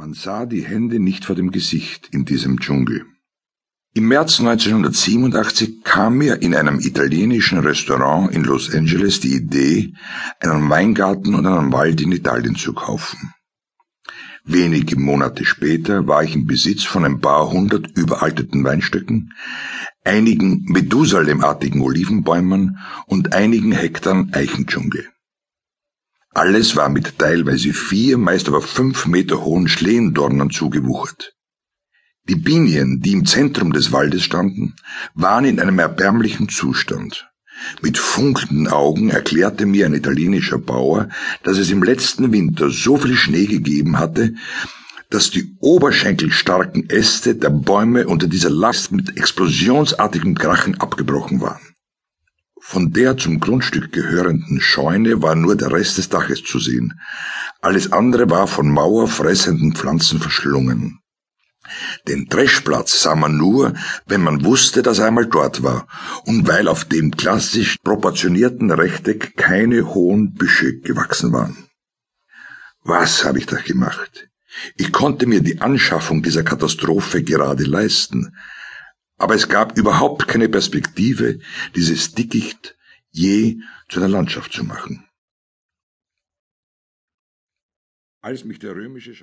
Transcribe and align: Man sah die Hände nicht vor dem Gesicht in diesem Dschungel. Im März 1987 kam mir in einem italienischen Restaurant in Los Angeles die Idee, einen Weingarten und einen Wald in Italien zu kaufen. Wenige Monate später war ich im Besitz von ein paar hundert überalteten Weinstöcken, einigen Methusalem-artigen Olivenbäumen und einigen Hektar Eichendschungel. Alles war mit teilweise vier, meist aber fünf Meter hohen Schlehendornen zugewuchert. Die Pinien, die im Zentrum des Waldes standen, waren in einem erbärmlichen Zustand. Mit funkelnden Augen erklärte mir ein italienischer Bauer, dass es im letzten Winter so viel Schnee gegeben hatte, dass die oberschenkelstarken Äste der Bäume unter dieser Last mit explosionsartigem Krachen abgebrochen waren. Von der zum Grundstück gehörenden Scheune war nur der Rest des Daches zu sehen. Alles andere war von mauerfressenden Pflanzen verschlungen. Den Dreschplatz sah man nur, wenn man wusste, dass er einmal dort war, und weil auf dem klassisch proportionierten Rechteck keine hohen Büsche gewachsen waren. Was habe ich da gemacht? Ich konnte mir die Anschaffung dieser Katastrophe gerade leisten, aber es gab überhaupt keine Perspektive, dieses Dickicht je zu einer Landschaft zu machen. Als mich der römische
Man 0.00 0.14
sah 0.14 0.46
die 0.46 0.64
Hände 0.64 0.98
nicht 0.98 1.26
vor 1.26 1.36
dem 1.36 1.50
Gesicht 1.50 2.08
in 2.10 2.24
diesem 2.24 2.58
Dschungel. 2.58 3.04
Im 3.92 4.08
März 4.08 4.40
1987 4.40 5.84
kam 5.84 6.16
mir 6.16 6.40
in 6.40 6.54
einem 6.54 6.80
italienischen 6.80 7.58
Restaurant 7.58 8.34
in 8.34 8.44
Los 8.44 8.74
Angeles 8.74 9.20
die 9.20 9.34
Idee, 9.34 9.92
einen 10.40 10.70
Weingarten 10.70 11.34
und 11.34 11.44
einen 11.44 11.70
Wald 11.74 12.00
in 12.00 12.12
Italien 12.12 12.56
zu 12.56 12.72
kaufen. 12.72 13.34
Wenige 14.42 14.98
Monate 14.98 15.44
später 15.44 16.06
war 16.06 16.24
ich 16.24 16.34
im 16.34 16.46
Besitz 16.46 16.84
von 16.84 17.04
ein 17.04 17.20
paar 17.20 17.50
hundert 17.50 17.86
überalteten 17.94 18.64
Weinstöcken, 18.64 19.34
einigen 20.02 20.64
Methusalem-artigen 20.64 21.82
Olivenbäumen 21.82 22.78
und 23.04 23.34
einigen 23.34 23.72
Hektar 23.72 24.26
Eichendschungel. 24.32 25.10
Alles 26.32 26.76
war 26.76 26.88
mit 26.88 27.18
teilweise 27.18 27.72
vier, 27.72 28.16
meist 28.16 28.46
aber 28.48 28.62
fünf 28.62 29.06
Meter 29.06 29.42
hohen 29.42 29.66
Schlehendornen 29.66 30.50
zugewuchert. 30.50 31.34
Die 32.28 32.36
Pinien, 32.36 33.00
die 33.00 33.12
im 33.12 33.26
Zentrum 33.26 33.72
des 33.72 33.90
Waldes 33.90 34.22
standen, 34.22 34.76
waren 35.14 35.44
in 35.44 35.58
einem 35.58 35.80
erbärmlichen 35.80 36.48
Zustand. 36.48 37.28
Mit 37.82 37.98
funkelnden 37.98 38.68
Augen 38.68 39.10
erklärte 39.10 39.66
mir 39.66 39.86
ein 39.86 39.94
italienischer 39.94 40.58
Bauer, 40.58 41.08
dass 41.42 41.58
es 41.58 41.70
im 41.70 41.82
letzten 41.82 42.32
Winter 42.32 42.70
so 42.70 42.96
viel 42.96 43.16
Schnee 43.16 43.46
gegeben 43.46 43.98
hatte, 43.98 44.34
dass 45.10 45.30
die 45.30 45.56
oberschenkelstarken 45.58 46.88
Äste 46.88 47.34
der 47.34 47.50
Bäume 47.50 48.06
unter 48.06 48.28
dieser 48.28 48.50
Last 48.50 48.92
mit 48.92 49.16
explosionsartigem 49.16 50.36
Krachen 50.36 50.80
abgebrochen 50.80 51.40
waren. 51.40 51.69
Von 52.72 52.92
der 52.92 53.16
zum 53.16 53.40
Grundstück 53.40 53.90
gehörenden 53.90 54.60
Scheune 54.60 55.20
war 55.22 55.34
nur 55.34 55.56
der 55.56 55.72
Rest 55.72 55.98
des 55.98 56.08
Daches 56.08 56.44
zu 56.44 56.60
sehen. 56.60 57.00
Alles 57.60 57.90
andere 57.90 58.30
war 58.30 58.46
von 58.46 58.70
mauerfressenden 58.70 59.74
Pflanzen 59.74 60.20
verschlungen. 60.20 61.00
Den 62.06 62.26
Dreschplatz 62.26 63.02
sah 63.02 63.16
man 63.16 63.36
nur, 63.36 63.74
wenn 64.06 64.22
man 64.22 64.44
wusste, 64.44 64.82
dass 64.82 65.00
er 65.00 65.06
einmal 65.06 65.26
dort 65.26 65.64
war, 65.64 65.88
und 66.26 66.46
weil 66.46 66.68
auf 66.68 66.84
dem 66.84 67.10
klassisch 67.16 67.76
proportionierten 67.82 68.70
Rechteck 68.70 69.36
keine 69.36 69.92
hohen 69.92 70.34
Büsche 70.34 70.78
gewachsen 70.78 71.32
waren. 71.32 71.56
Was 72.84 73.24
habe 73.24 73.40
ich 73.40 73.46
da 73.46 73.56
gemacht? 73.56 74.28
Ich 74.76 74.92
konnte 74.92 75.26
mir 75.26 75.40
die 75.40 75.60
Anschaffung 75.60 76.22
dieser 76.22 76.44
Katastrophe 76.44 77.24
gerade 77.24 77.64
leisten, 77.64 78.32
aber 79.20 79.34
es 79.34 79.50
gab 79.50 79.76
überhaupt 79.76 80.28
keine 80.28 80.48
Perspektive, 80.48 81.40
dieses 81.76 82.14
Dickicht 82.14 82.78
je 83.10 83.60
zu 83.88 84.00
einer 84.00 84.08
Landschaft 84.08 84.52
zu 84.52 84.64
machen. 84.64 85.06
Als 88.22 88.44
mich 88.44 88.58
der 88.58 88.74
römische 88.74 89.14